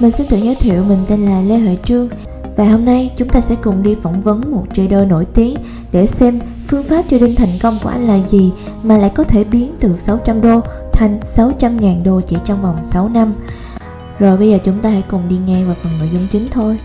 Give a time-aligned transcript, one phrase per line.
[0.00, 2.08] Mình xin tự giới thiệu mình tên là Lê Huệ Trương
[2.56, 5.56] và hôm nay chúng ta sẽ cùng đi phỏng vấn một trader nổi tiếng
[5.92, 8.52] để xem phương pháp trading thành công của anh là gì
[8.82, 10.60] mà lại có thể biến từ 600 đô
[10.92, 13.32] thành 600 ngàn đô chỉ trong vòng 6 năm.
[14.18, 16.78] Rồi bây giờ chúng ta hãy cùng đi nghe vào phần nội dung chính thôi.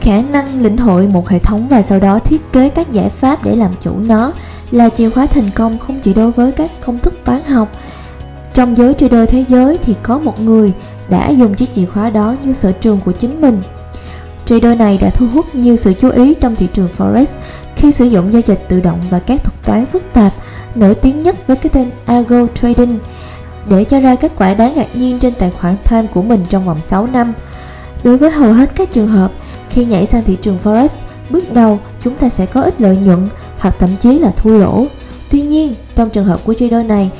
[0.00, 3.44] Khả năng lĩnh hội một hệ thống và sau đó thiết kế các giải pháp
[3.44, 4.32] để làm chủ nó
[4.70, 7.68] là chìa khóa thành công không chỉ đối với các công thức toán học.
[8.54, 10.72] Trong giới trader thế giới thì có một người
[11.08, 13.62] đã dùng chiếc chìa khóa đó như sở trường của chính mình.
[14.46, 17.26] Trader này đã thu hút nhiều sự chú ý trong thị trường Forex
[17.76, 20.32] khi sử dụng giao dịch tự động và các thuật toán phức tạp,
[20.74, 22.98] nổi tiếng nhất với cái tên Algo Trading,
[23.70, 26.66] để cho ra kết quả đáng ngạc nhiên trên tài khoản Palm của mình trong
[26.66, 27.32] vòng 6 năm.
[28.04, 29.32] Đối với hầu hết các trường hợp,
[29.70, 30.88] khi nhảy sang thị trường Forex,
[31.30, 34.86] bước đầu chúng ta sẽ có ít lợi nhuận hoặc thậm chí là thua lỗ.
[35.30, 37.10] Tuy nhiên, trong trường hợp của trader này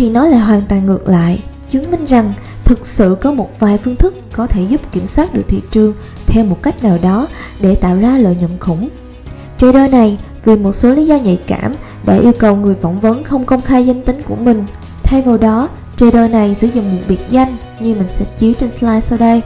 [0.00, 2.32] thì nó lại hoàn toàn ngược lại, chứng minh rằng
[2.64, 5.94] thực sự có một vài phương thức có thể giúp kiểm soát được thị trường
[6.26, 7.26] theo một cách nào đó
[7.60, 8.88] để tạo ra lợi nhuận khủng.
[9.58, 11.74] Trader này vì một số lý do nhạy cảm
[12.06, 14.64] đã yêu cầu người phỏng vấn không công khai danh tính của mình.
[15.02, 18.70] Thay vào đó, trader này sử dụng một biệt danh như mình sẽ chiếu trên
[18.70, 19.42] slide sau đây.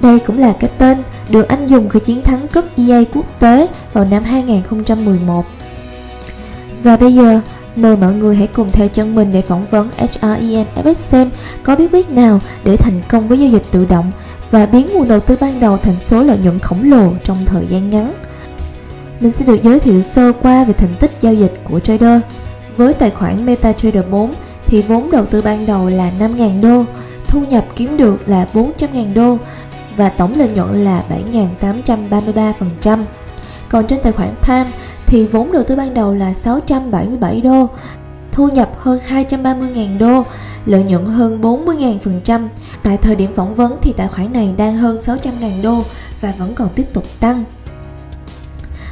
[0.00, 3.66] Đây cũng là cái tên được anh dùng khi chiến thắng cúp EA quốc tế
[3.92, 5.46] vào năm 2011.
[6.82, 7.40] Và bây giờ,
[7.76, 11.30] mời mọi người hãy cùng theo chân mình để phỏng vấn HREN FX xem
[11.62, 14.12] có bí quyết nào để thành công với giao dịch tự động
[14.50, 17.66] và biến nguồn đầu tư ban đầu thành số lợi nhuận khổng lồ trong thời
[17.68, 18.12] gian ngắn.
[19.20, 22.20] Mình sẽ được giới thiệu sơ qua về thành tích giao dịch của trader.
[22.76, 24.34] Với tài khoản MetaTrader 4
[24.66, 26.84] thì vốn đầu tư ban đầu là 5.000 đô,
[27.28, 29.38] thu nhập kiếm được là 400.000 đô
[29.96, 31.02] và tổng lợi nhuận là
[31.62, 33.04] 7.833%.
[33.68, 34.66] Còn trên tài khoản Palm
[35.12, 37.68] thì vốn đầu tư ban đầu là 677 đô,
[38.32, 40.24] thu nhập hơn 230.000 đô,
[40.66, 42.48] lợi nhuận hơn 40.000%.
[42.82, 45.82] Tại thời điểm phỏng vấn thì tài khoản này đang hơn 600.000 đô
[46.20, 47.44] và vẫn còn tiếp tục tăng.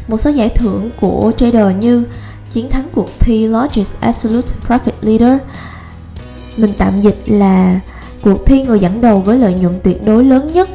[0.08, 2.04] Một số giải thưởng của trader như
[2.50, 5.40] chiến thắng cuộc thi Largest Absolute Profit Leader
[6.56, 7.80] mình tạm dịch là
[8.22, 10.68] cuộc thi người dẫn đầu với lợi nhuận tuyệt đối lớn nhất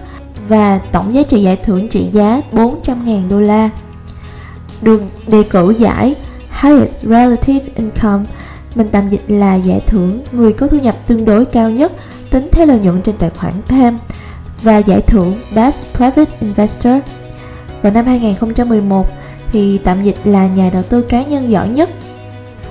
[0.47, 3.69] và tổng giá trị giải thưởng trị giá 400.000 đô la.
[4.81, 6.15] Được đề cử giải
[6.61, 8.25] Highest Relative Income,
[8.75, 11.91] mình tạm dịch là giải thưởng người có thu nhập tương đối cao nhất
[12.31, 13.97] tính theo lợi nhuận trên tài khoản PAM
[14.61, 16.93] và giải thưởng Best Private Investor.
[17.81, 19.07] Vào năm 2011
[19.51, 21.89] thì tạm dịch là nhà đầu tư cá nhân giỏi nhất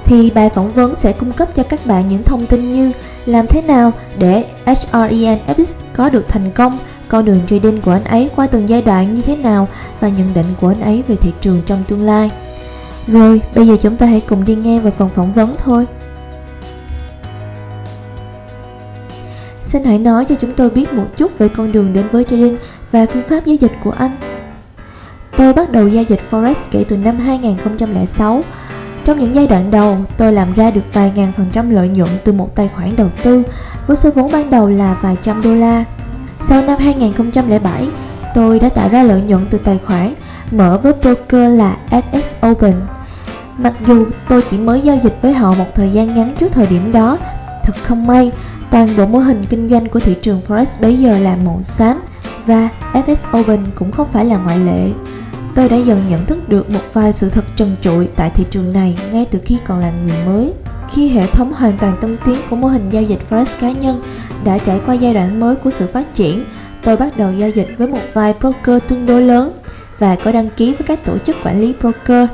[0.04, 2.93] thì bài phỏng vấn sẽ cung cấp cho các bạn những thông tin như
[3.26, 6.78] làm thế nào để HREN FX có được thành công
[7.09, 9.69] con đường trading của anh ấy qua từng giai đoạn như thế nào
[10.00, 12.31] và nhận định của anh ấy về thị trường trong tương lai.
[13.06, 15.87] Rồi, bây giờ chúng ta hãy cùng đi nghe về phần phỏng vấn thôi.
[19.62, 22.56] Xin hãy nói cho chúng tôi biết một chút về con đường đến với trading
[22.93, 24.16] và phương pháp giao dịch của anh.
[25.37, 28.43] Tôi bắt đầu giao dịch Forex kể từ năm 2006.
[29.04, 32.09] Trong những giai đoạn đầu, tôi làm ra được vài ngàn phần trăm lợi nhuận
[32.25, 33.43] từ một tài khoản đầu tư
[33.87, 35.84] với số vốn ban đầu là vài trăm đô la.
[36.47, 37.88] Sau năm 2007,
[38.34, 40.15] tôi đã tạo ra lợi nhuận từ tài khoản
[40.50, 42.75] mở với broker là FX Open.
[43.59, 46.66] Mặc dù tôi chỉ mới giao dịch với họ một thời gian ngắn trước thời
[46.66, 47.19] điểm đó,
[47.62, 48.32] thật không may,
[48.71, 52.00] toàn bộ mô hình kinh doanh của thị trường Forex bây giờ là màu xám
[52.47, 54.91] và FX Open cũng không phải là ngoại lệ.
[55.55, 58.72] Tôi đã dần nhận thức được một vài sự thật trần trụi tại thị trường
[58.72, 60.53] này ngay từ khi còn là người mới.
[60.91, 64.03] Khi hệ thống hoàn toàn tân tiến của mô hình giao dịch Forex cá nhân
[64.44, 66.44] đã trải qua giai đoạn mới của sự phát triển,
[66.84, 69.53] tôi bắt đầu giao dịch với một vài broker tương đối lớn
[69.99, 72.28] và có đăng ký với các tổ chức quản lý broker.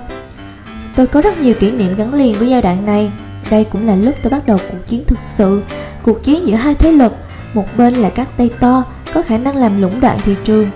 [0.96, 3.12] Tôi có rất nhiều kỷ niệm gắn liền với giai đoạn này.
[3.50, 5.62] Đây cũng là lúc tôi bắt đầu cuộc chiến thực sự,
[6.02, 7.12] cuộc chiến giữa hai thế lực,
[7.54, 8.84] một bên là các tay to
[9.14, 10.70] có khả năng làm lũng đoạn thị trường,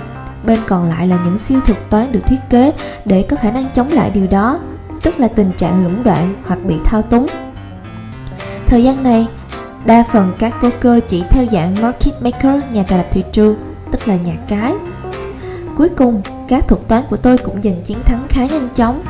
[0.46, 2.72] bên còn lại là những siêu thuật toán được thiết kế
[3.04, 4.60] để có khả năng chống lại điều đó,
[5.02, 7.26] tức là tình trạng lũng đoạn hoặc bị thao túng.
[8.66, 9.26] Thời gian này,
[9.86, 13.56] Đa phần các broker chỉ theo dạng market maker, nhà tạo lập thị trường,
[13.92, 14.72] tức là nhà cái.
[15.76, 19.02] Cuối cùng, các thuật toán của tôi cũng giành chiến thắng khá nhanh chóng.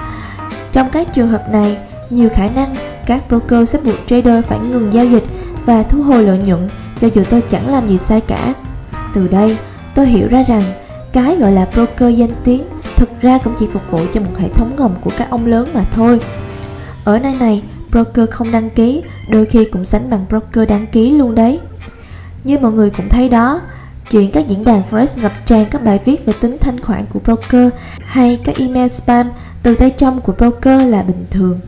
[0.73, 1.79] Trong các trường hợp này,
[2.11, 2.75] nhiều khả năng
[3.07, 5.25] các broker sẽ buộc trader phải ngừng giao dịch
[5.67, 6.69] và thu hồi lợi nhuận
[7.01, 8.55] cho dù tôi chẳng làm gì sai cả.
[9.15, 9.57] Từ đây,
[9.95, 10.63] tôi hiểu ra rằng
[11.13, 12.65] cái gọi là broker danh tiếng
[12.97, 15.69] thực ra cũng chỉ phục vụ cho một hệ thống ngầm của các ông lớn
[15.75, 16.21] mà thôi.
[17.05, 17.63] Ở nơi này,
[17.95, 21.61] broker không đăng ký đôi khi cũng sánh bằng broker đăng ký luôn đấy.
[22.45, 23.61] Như mọi người cũng thấy đó,
[24.11, 27.21] chuyện các diễn đàn Forex ngập tràn các bài viết về tính thanh khoản của
[27.21, 27.69] broker
[28.05, 29.31] hay các email spam
[29.63, 31.61] từ tay trong của broker là bình thường.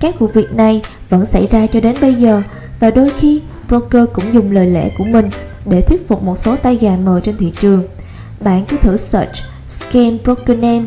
[0.00, 2.42] Các vụ việc này vẫn xảy ra cho đến bây giờ
[2.80, 5.30] và đôi khi broker cũng dùng lời lẽ của mình
[5.66, 7.84] để thuyết phục một số tay gà mờ trên thị trường.
[8.40, 9.34] Bạn cứ thử search
[9.68, 10.86] Scam Broker Name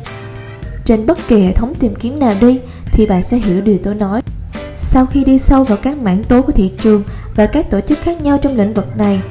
[0.86, 3.96] trên bất kỳ hệ thống tìm kiếm nào đi thì bạn sẽ hiểu điều tôi
[3.96, 4.22] nói.
[4.80, 7.04] Sau khi đi sâu vào các mảng tố của thị trường
[7.36, 9.22] và các tổ chức khác nhau trong lĩnh vực này,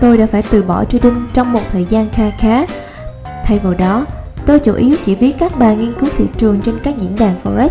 [0.00, 2.66] tôi đã phải từ bỏ trading trong một thời gian kha khá.
[3.44, 4.06] Thay vào đó,
[4.46, 7.34] tôi chủ yếu chỉ viết các bài nghiên cứu thị trường trên các diễn đàn
[7.44, 7.68] Forex.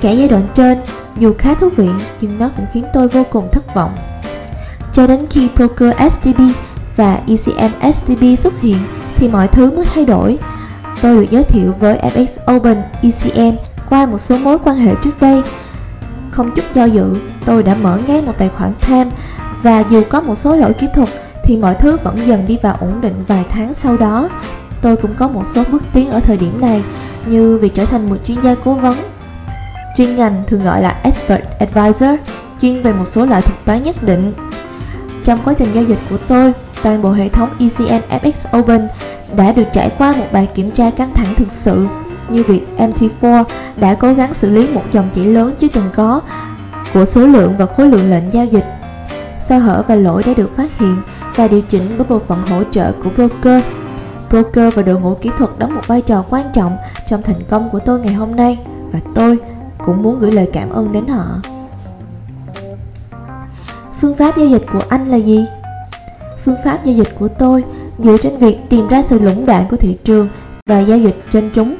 [0.00, 0.78] Cả giai đoạn trên,
[1.18, 1.88] dù khá thú vị,
[2.20, 3.96] nhưng nó cũng khiến tôi vô cùng thất vọng.
[4.92, 6.40] Cho đến khi Broker STB
[6.96, 8.78] và ECM STB xuất hiện
[9.16, 10.38] thì mọi thứ mới thay đổi.
[11.02, 13.56] Tôi được giới thiệu với FX Open ECM
[13.90, 15.42] qua một số mối quan hệ trước đây.
[16.32, 17.14] Không chút do dự,
[17.46, 19.10] tôi đã mở ngay một tài khoản tham
[19.62, 21.08] và dù có một số lỗi kỹ thuật
[21.44, 24.28] thì mọi thứ vẫn dần đi vào ổn định vài tháng sau đó.
[24.82, 26.82] Tôi cũng có một số bước tiến ở thời điểm này
[27.26, 28.96] như việc trở thành một chuyên gia cố vấn.
[29.96, 32.10] Chuyên ngành thường gọi là Expert Advisor,
[32.62, 34.32] chuyên về một số loại thuật toán nhất định.
[35.24, 36.52] Trong quá trình giao dịch của tôi,
[36.82, 38.88] toàn bộ hệ thống ECN FX Open
[39.36, 41.86] đã được trải qua một bài kiểm tra căng thẳng thực sự
[42.28, 43.44] như việc MT4
[43.76, 46.20] đã cố gắng xử lý một dòng chỉ lớn chưa từng có
[46.94, 48.64] của số lượng và khối lượng lệnh giao dịch.
[49.36, 51.02] Sơ hở và lỗi đã được phát hiện
[51.36, 53.64] và điều chỉnh bởi bộ phận hỗ trợ của broker.
[54.30, 56.76] Broker và đội ngũ kỹ thuật đóng một vai trò quan trọng
[57.08, 58.58] trong thành công của tôi ngày hôm nay
[58.92, 59.38] và tôi
[59.84, 61.24] cũng muốn gửi lời cảm ơn đến họ.
[64.00, 65.46] Phương pháp giao dịch của anh là gì?
[66.44, 67.64] Phương pháp giao dịch của tôi
[67.98, 70.28] dựa trên việc tìm ra sự lũng đoạn của thị trường
[70.66, 71.76] và giao dịch trên chúng.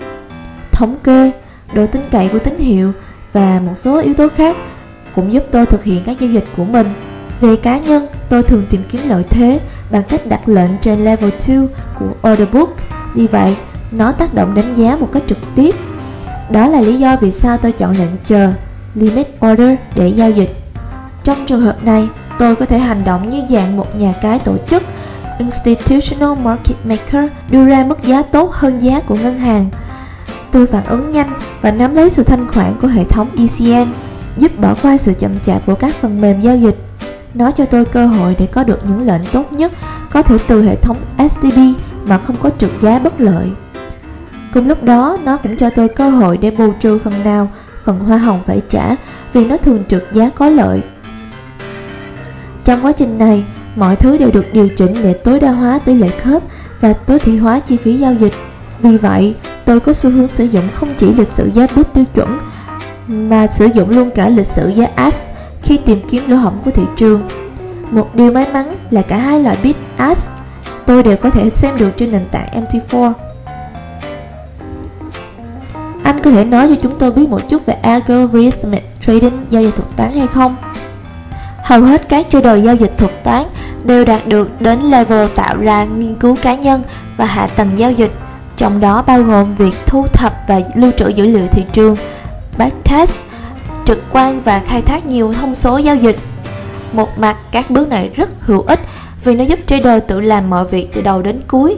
[0.83, 1.33] Thống kê,
[1.75, 2.93] độ tin cậy của tín hiệu
[3.33, 4.57] và một số yếu tố khác
[5.15, 6.95] cũng giúp tôi thực hiện các giao dịch của mình.
[7.41, 11.31] Về cá nhân, tôi thường tìm kiếm lợi thế bằng cách đặt lệnh trên level
[11.49, 11.59] 2
[11.99, 12.69] của order book.
[13.15, 13.57] Vì vậy,
[13.91, 15.75] nó tác động đánh giá một cách trực tiếp.
[16.51, 18.53] Đó là lý do vì sao tôi chọn lệnh chờ
[18.95, 20.51] limit order để giao dịch.
[21.25, 22.09] Trong trường hợp này,
[22.39, 24.83] tôi có thể hành động như dạng một nhà cái tổ chức
[25.39, 29.71] Institutional Market Maker đưa ra mức giá tốt hơn giá của ngân hàng.
[30.53, 31.33] Tôi phản ứng nhanh
[31.63, 33.93] và nắm lấy sự thanh khoản của hệ thống ECN,
[34.37, 36.77] giúp bỏ qua sự chậm chạp của các phần mềm giao dịch.
[37.35, 39.73] Nó cho tôi cơ hội để có được những lệnh tốt nhất
[40.13, 40.97] có thể từ hệ thống
[41.31, 41.59] STB
[42.07, 43.51] mà không có trượt giá bất lợi.
[44.55, 47.51] Cùng lúc đó, nó cũng cho tôi cơ hội để bù trừ phần nào
[47.85, 48.97] phần hoa hồng phải trả
[49.33, 50.83] vì nó thường trượt giá có lợi.
[52.65, 53.45] Trong quá trình này,
[53.77, 56.43] mọi thứ đều được điều chỉnh để tối đa hóa tỷ lệ khớp
[56.81, 58.35] và tối thiểu hóa chi phí giao dịch.
[58.83, 59.35] Vì vậy,
[59.65, 62.39] tôi có xu hướng sử dụng không chỉ lịch sử giá bút tiêu chuẩn
[63.07, 65.27] mà sử dụng luôn cả lịch sử giá ASK
[65.63, 67.23] khi tìm kiếm lỗ hổng của thị trường.
[67.91, 70.31] Một điều may mắn là cả hai loại bit ASK
[70.87, 73.13] tôi đều có thể xem được trên nền tảng MT4.
[76.05, 79.77] Anh có thể nói cho chúng tôi biết một chút về algorithmic trading giao dịch
[79.77, 80.57] thuật toán hay không?
[81.65, 83.47] Hầu hết các trader giao dịch thuật toán
[83.85, 86.83] đều đạt được đến level tạo ra nghiên cứu cá nhân
[87.17, 88.13] và hạ tầng giao dịch,
[88.63, 91.97] trong đó bao gồm việc thu thập và lưu trữ dữ liệu thị trường,
[92.59, 93.23] backtest,
[93.87, 96.17] trực quan và khai thác nhiều thông số giao dịch.
[96.93, 98.81] Một mặt, các bước này rất hữu ích
[99.25, 101.77] vì nó giúp trader tự làm mọi việc từ đầu đến cuối.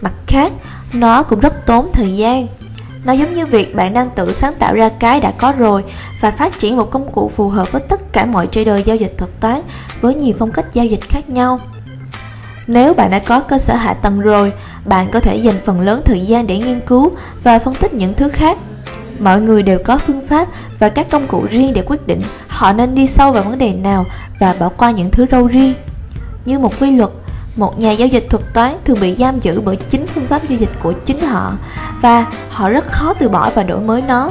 [0.00, 0.52] Mặt khác,
[0.92, 2.46] nó cũng rất tốn thời gian.
[3.04, 5.84] Nó giống như việc bạn đang tự sáng tạo ra cái đã có rồi
[6.20, 9.14] và phát triển một công cụ phù hợp với tất cả mọi trader giao dịch
[9.18, 9.62] thuật toán
[10.00, 11.60] với nhiều phong cách giao dịch khác nhau.
[12.66, 14.52] Nếu bạn đã có cơ sở hạ tầng rồi,
[14.86, 17.12] bạn có thể dành phần lớn thời gian để nghiên cứu
[17.42, 18.58] và phân tích những thứ khác.
[19.18, 22.72] Mọi người đều có phương pháp và các công cụ riêng để quyết định họ
[22.72, 24.06] nên đi sâu vào vấn đề nào
[24.40, 25.74] và bỏ qua những thứ râu ri.
[26.44, 27.10] Như một quy luật,
[27.56, 30.58] một nhà giao dịch thuật toán thường bị giam giữ bởi chính phương pháp giao
[30.58, 31.52] dịch của chính họ
[32.02, 34.30] và họ rất khó từ bỏ và đổi mới nó.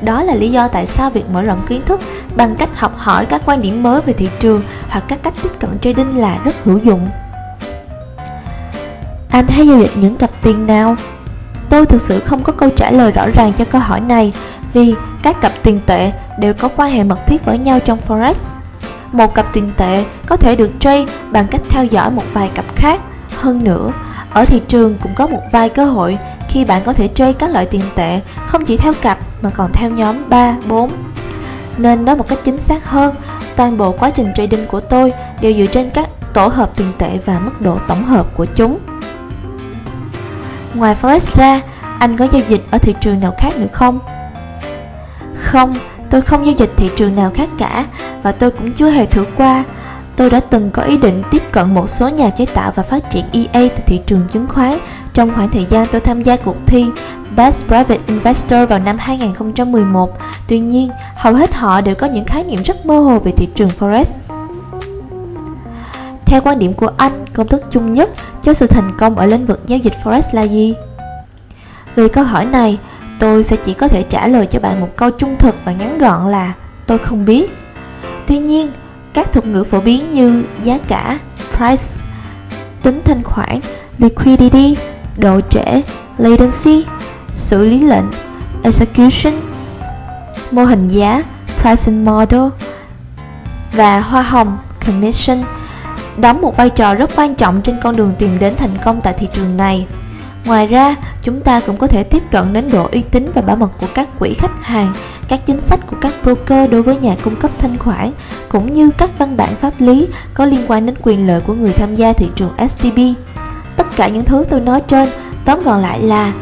[0.00, 2.00] Đó là lý do tại sao việc mở rộng kiến thức
[2.36, 5.50] bằng cách học hỏi các quan điểm mới về thị trường hoặc các cách tiếp
[5.58, 7.08] cận trading là rất hữu dụng.
[9.36, 10.96] Anh hay giao dịch những cặp tiền nào?
[11.68, 14.32] Tôi thực sự không có câu trả lời rõ ràng cho câu hỏi này
[14.72, 18.34] vì các cặp tiền tệ đều có quan hệ mật thiết với nhau trong Forex
[19.12, 22.64] một cặp tiền tệ có thể được trade bằng cách theo dõi một vài cặp
[22.74, 23.00] khác.
[23.36, 23.92] Hơn nữa,
[24.30, 27.50] ở thị trường cũng có một vài cơ hội khi bạn có thể trade các
[27.50, 30.90] loại tiền tệ không chỉ theo cặp mà còn theo nhóm 3, 4.
[31.76, 33.14] Nên nói một cách chính xác hơn,
[33.56, 37.10] toàn bộ quá trình trading của tôi đều dựa trên các tổ hợp tiền tệ
[37.24, 38.78] và mức độ tổng hợp của chúng.
[40.76, 41.60] Ngoài Forex ra,
[41.98, 43.98] anh có giao dịch ở thị trường nào khác nữa không?
[45.34, 45.72] Không,
[46.10, 47.86] tôi không giao dịch thị trường nào khác cả
[48.22, 49.64] và tôi cũng chưa hề thử qua.
[50.16, 53.10] Tôi đã từng có ý định tiếp cận một số nhà chế tạo và phát
[53.10, 54.78] triển EA từ thị trường chứng khoán
[55.14, 56.86] trong khoảng thời gian tôi tham gia cuộc thi
[57.36, 60.18] Best Private Investor vào năm 2011.
[60.48, 63.48] Tuy nhiên, hầu hết họ đều có những khái niệm rất mơ hồ về thị
[63.54, 64.04] trường Forex.
[66.26, 68.10] Theo quan điểm của anh, công thức chung nhất
[68.42, 70.74] cho sự thành công ở lĩnh vực giao dịch Forex là gì?
[71.96, 72.78] Về câu hỏi này,
[73.18, 75.98] tôi sẽ chỉ có thể trả lời cho bạn một câu trung thực và ngắn
[75.98, 76.54] gọn là
[76.86, 77.58] tôi không biết.
[78.26, 78.72] Tuy nhiên,
[79.14, 81.18] các thuật ngữ phổ biến như giá cả,
[81.56, 82.06] price,
[82.82, 83.60] tính thanh khoản,
[83.98, 84.76] liquidity,
[85.16, 85.82] độ trễ,
[86.18, 86.84] latency,
[87.34, 88.04] xử lý lệnh,
[88.62, 89.34] execution,
[90.50, 91.22] mô hình giá,
[91.60, 92.42] pricing model
[93.72, 95.55] và hoa hồng, commission
[96.18, 99.14] đóng một vai trò rất quan trọng trên con đường tìm đến thành công tại
[99.18, 99.86] thị trường này.
[100.46, 103.56] Ngoài ra, chúng ta cũng có thể tiếp cận đến độ uy tín và bảo
[103.56, 104.92] mật của các quỹ khách hàng,
[105.28, 108.12] các chính sách của các broker đối với nhà cung cấp thanh khoản,
[108.48, 111.72] cũng như các văn bản pháp lý có liên quan đến quyền lợi của người
[111.72, 112.98] tham gia thị trường STB.
[113.76, 115.08] Tất cả những thứ tôi nói trên,
[115.44, 116.32] tóm gọn lại là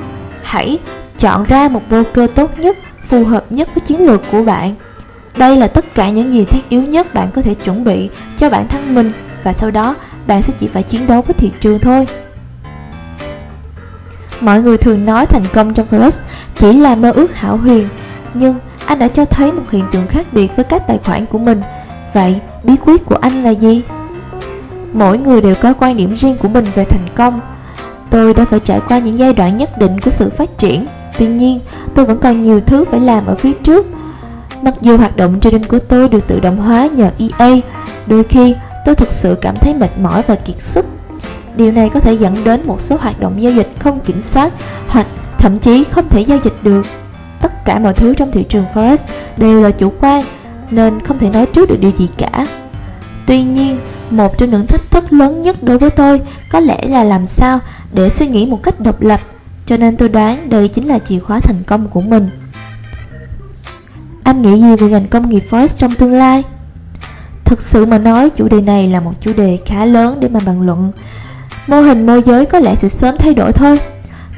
[0.42, 0.78] hãy
[1.18, 2.78] chọn ra một broker tốt nhất,
[3.08, 4.74] phù hợp nhất với chiến lược của bạn.
[5.36, 8.50] Đây là tất cả những gì thiết yếu nhất bạn có thể chuẩn bị cho
[8.50, 9.12] bản thân mình
[9.44, 9.96] và sau đó
[10.26, 12.06] bạn sẽ chỉ phải chiến đấu với thị trường thôi.
[14.40, 16.20] Mọi người thường nói thành công trong Forex
[16.58, 17.88] chỉ là mơ ước hảo huyền,
[18.34, 18.54] nhưng
[18.86, 21.62] anh đã cho thấy một hiện tượng khác biệt với các tài khoản của mình.
[22.14, 23.82] Vậy, bí quyết của anh là gì?
[24.92, 27.40] Mỗi người đều có quan điểm riêng của mình về thành công.
[28.10, 30.86] Tôi đã phải trải qua những giai đoạn nhất định của sự phát triển.
[31.18, 31.60] Tuy nhiên,
[31.94, 33.86] tôi vẫn còn nhiều thứ phải làm ở phía trước.
[34.62, 37.56] Mặc dù hoạt động trading của tôi được tự động hóa nhờ EA,
[38.06, 40.86] đôi khi tôi thực sự cảm thấy mệt mỏi và kiệt sức
[41.56, 44.52] Điều này có thể dẫn đến một số hoạt động giao dịch không kiểm soát
[44.88, 45.06] hoặc
[45.38, 46.86] thậm chí không thể giao dịch được.
[47.40, 48.96] Tất cả mọi thứ trong thị trường Forex
[49.36, 50.24] đều là chủ quan
[50.70, 52.46] nên không thể nói trước được điều gì cả.
[53.26, 53.78] Tuy nhiên,
[54.10, 57.58] một trong những thách thức lớn nhất đối với tôi có lẽ là làm sao
[57.92, 59.20] để suy nghĩ một cách độc lập,
[59.66, 62.30] cho nên tôi đoán đây chính là chìa khóa thành công của mình.
[64.24, 66.42] Anh nghĩ gì về ngành công nghiệp Forex trong tương lai?
[67.44, 70.40] Thực sự mà nói, chủ đề này là một chủ đề khá lớn để mà
[70.46, 70.92] bàn luận
[71.66, 73.80] mô hình môi giới có lẽ sẽ sớm thay đổi thôi.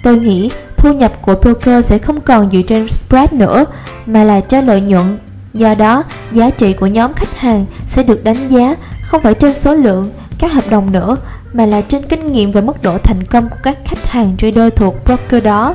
[0.03, 3.65] Tôi nghĩ thu nhập của broker sẽ không còn dựa trên spread nữa
[4.07, 5.19] mà là cho lợi nhuận.
[5.55, 9.55] Do đó, giá trị của nhóm khách hàng sẽ được đánh giá không phải trên
[9.55, 11.17] số lượng các hợp đồng nữa
[11.53, 14.73] mà là trên kinh nghiệm và mức độ thành công của các khách hàng trader
[14.77, 15.75] thuộc broker đó.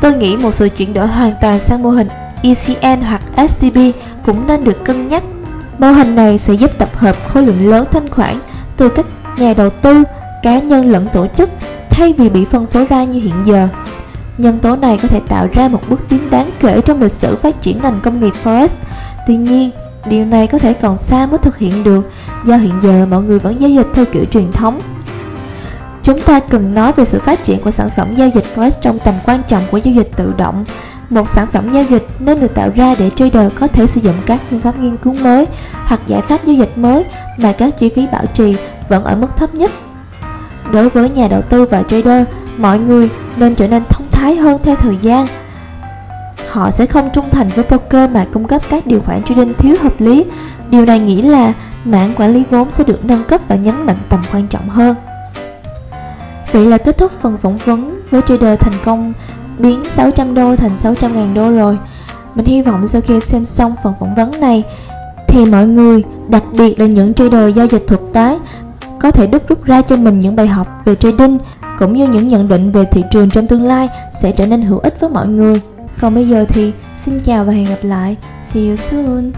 [0.00, 2.08] Tôi nghĩ một sự chuyển đổi hoàn toàn sang mô hình
[2.42, 3.78] ECN hoặc STB
[4.24, 5.22] cũng nên được cân nhắc.
[5.78, 8.34] Mô hình này sẽ giúp tập hợp khối lượng lớn thanh khoản
[8.76, 9.06] từ các
[9.38, 10.04] nhà đầu tư
[10.42, 11.50] cá nhân lẫn tổ chức
[11.90, 13.68] thay vì bị phân phối ra như hiện giờ.
[14.38, 17.36] Nhân tố này có thể tạo ra một bước tiến đáng kể trong lịch sử
[17.36, 18.68] phát triển ngành công nghiệp Forex.
[19.26, 19.70] Tuy nhiên,
[20.06, 22.10] điều này có thể còn xa mới thực hiện được
[22.44, 24.80] do hiện giờ mọi người vẫn giao dịch theo kiểu truyền thống.
[26.02, 28.98] Chúng ta cần nói về sự phát triển của sản phẩm giao dịch Forex trong
[28.98, 30.64] tầm quan trọng của giao dịch tự động.
[31.14, 34.14] Một sản phẩm giao dịch nên được tạo ra để trader có thể sử dụng
[34.26, 35.46] các phương pháp nghiên cứu mới
[35.86, 37.04] hoặc giải pháp giao dịch mới
[37.38, 38.56] mà các chi phí bảo trì
[38.88, 39.70] vẫn ở mức thấp nhất
[40.72, 42.24] Đối với nhà đầu tư và trader,
[42.56, 45.26] mọi người nên trở nên thông thái hơn theo thời gian.
[46.50, 49.76] Họ sẽ không trung thành với broker mà cung cấp các điều khoản trading thiếu
[49.82, 50.24] hợp lý.
[50.70, 51.52] Điều này nghĩa là
[51.84, 54.96] mảng quản lý vốn sẽ được nâng cấp và nhấn mạnh tầm quan trọng hơn.
[56.52, 59.12] Vậy là kết thúc phần phỏng vấn với trader thành công
[59.58, 61.78] biến 600 đô thành 600 ngàn đô rồi.
[62.34, 64.62] Mình hy vọng sau khi xem xong phần phỏng vấn này
[65.28, 68.38] thì mọi người, đặc biệt là những trader giao dịch thực tế
[69.00, 71.38] có thể đúc rút ra cho mình những bài học về trading
[71.78, 73.88] cũng như những nhận định về thị trường trong tương lai
[74.20, 75.60] sẽ trở nên hữu ích với mọi người.
[76.00, 78.16] Còn bây giờ thì xin chào và hẹn gặp lại.
[78.44, 79.32] See you soon.